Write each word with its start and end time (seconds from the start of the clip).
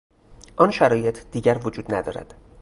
آن 0.55 0.71
شرایط 0.71 1.23
دیگر 1.31 1.57
وجود 1.63 1.93
ندارد. 1.93 2.33